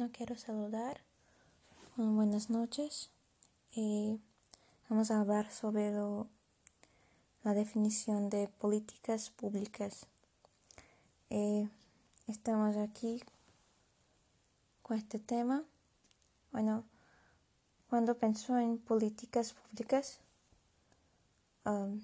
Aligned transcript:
Bueno, 0.00 0.14
quiero 0.16 0.34
saludar. 0.38 1.02
buenas 1.96 2.48
noches. 2.48 3.10
Eh, 3.76 4.16
vamos 4.88 5.10
a 5.10 5.20
hablar 5.20 5.52
sobre 5.52 5.92
la 5.92 7.52
definición 7.52 8.30
de 8.30 8.48
políticas 8.48 9.28
públicas. 9.28 10.06
Eh, 11.28 11.68
estamos 12.28 12.78
aquí 12.78 13.22
con 14.80 14.96
este 14.96 15.18
tema. 15.18 15.64
Bueno, 16.50 16.84
cuando 17.90 18.16
pensó 18.16 18.56
en 18.56 18.78
políticas 18.78 19.52
públicas, 19.52 20.18
um, 21.66 22.00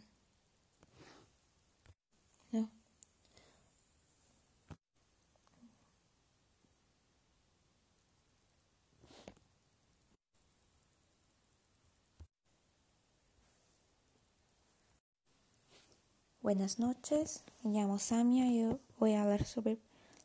Buenas 16.46 16.78
noches, 16.78 17.42
me 17.64 17.72
llamo 17.72 17.98
Samia 17.98 18.46
y 18.46 18.78
voy 19.00 19.14
a 19.14 19.22
hablar 19.24 19.44
sobre 19.44 19.78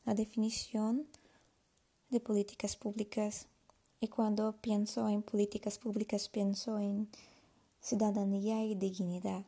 la 0.05 0.13
definición 0.13 1.07
de 2.11 2.19
políticas 2.19 2.75
públicas. 2.75 3.47
Y 3.99 4.07
cuando 4.07 4.55
pienso 4.61 5.09
en 5.09 5.23
políticas 5.23 5.79
públicas 5.79 6.29
pienso 6.29 6.77
en 6.77 7.09
ciudadanía 7.79 8.63
y 8.63 8.75
dignidad, 8.75 9.45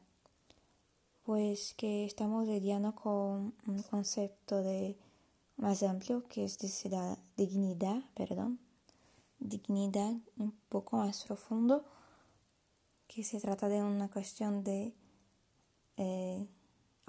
pues 1.21 1.75
que 1.77 2.05
estamos 2.05 2.47
lidiando 2.47 2.95
con 2.95 3.53
un 3.67 3.83
concepto 3.91 4.63
de 4.63 4.97
más 5.57 5.83
amplio 5.83 6.23
que 6.27 6.43
es 6.43 6.57
de 6.57 7.17
dignidad, 7.37 8.01
perdón, 8.15 8.57
dignidad 9.37 10.15
un 10.39 10.51
poco 10.69 10.97
más 10.97 11.23
profundo, 11.23 11.85
que 13.05 13.23
se 13.23 13.39
trata 13.39 13.69
de 13.69 13.83
una 13.83 14.09
cuestión 14.09 14.63
de 14.63 14.95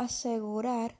asegurar 0.05 0.97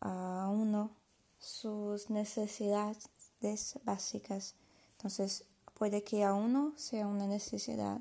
a 0.00 0.48
uno 0.52 0.90
sus 1.38 2.10
necesidades 2.10 3.78
básicas. 3.84 4.54
Entonces, 4.92 5.44
puede 5.74 6.02
que 6.02 6.24
a 6.24 6.34
uno 6.34 6.72
sea 6.76 7.06
una 7.06 7.26
necesidad 7.26 8.00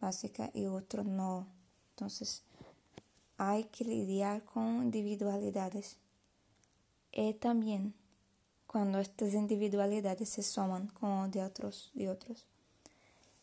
básica 0.00 0.50
y 0.54 0.66
otro 0.66 1.04
no. 1.04 1.46
Entonces, 1.90 2.42
hay 3.36 3.64
que 3.64 3.84
lidiar 3.84 4.44
con 4.44 4.82
individualidades. 4.82 5.96
Y 7.12 7.34
también 7.34 7.94
cuando 8.66 8.98
estas 8.98 9.34
individualidades 9.34 10.28
se 10.28 10.42
suman 10.42 10.88
con 10.88 11.30
de 11.30 11.42
otros, 11.42 11.90
de 11.94 12.10
otros. 12.10 12.46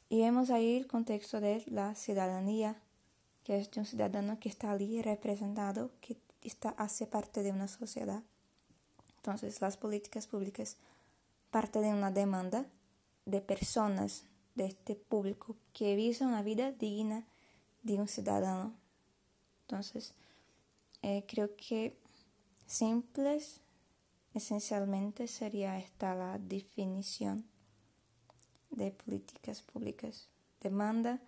Y 0.09 0.19
vemos 0.19 0.49
ahí 0.49 0.77
el 0.77 0.87
contexto 0.87 1.41
de 1.41 1.63
la 1.67 1.95
ciudadanía 1.95 2.79
que 3.43 3.57
es 3.59 3.71
de 3.71 3.79
un 3.79 3.85
ciudadano 3.85 4.39
que 4.39 4.49
está 4.49 4.71
allí 4.71 5.01
representado, 5.01 5.91
que 6.01 6.17
está, 6.41 6.69
hace 6.69 7.07
parte 7.07 7.43
de 7.43 7.51
una 7.51 7.67
sociedad. 7.67 8.23
Entonces, 9.17 9.61
las 9.61 9.77
políticas 9.77 10.27
públicas 10.27 10.77
parte 11.51 11.79
de 11.79 11.89
una 11.89 12.11
demanda 12.11 12.65
de 13.25 13.41
personas 13.41 14.23
de 14.55 14.65
este 14.65 14.95
público 14.95 15.55
que 15.71 15.95
vive 15.95 16.25
una 16.25 16.41
vida 16.41 16.71
digna 16.71 17.25
de 17.83 17.99
un 17.99 18.07
ciudadano. 18.07 18.73
Entonces, 19.61 20.13
eh, 21.01 21.25
creo 21.27 21.55
que 21.55 21.97
simples, 22.65 23.61
esencialmente 24.33 25.27
sería 25.27 25.77
esta 25.77 26.15
la 26.15 26.39
definición 26.39 27.45
de 28.71 28.91
políticas 28.91 29.61
públicas. 29.61 30.27
Demanda 30.61 31.19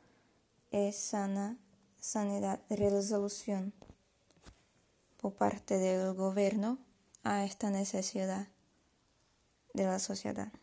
es 0.72 0.98
sana 0.98 1.58
sanidad, 2.06 2.62
resolución 2.70 3.74
por 5.18 5.34
parte 5.34 5.80
del 5.80 6.14
gobierno 6.14 6.78
a 7.24 7.46
esta 7.46 7.72
necesidad 7.72 8.48
de 9.74 9.86
la 9.86 9.98
sociedad. 9.98 10.54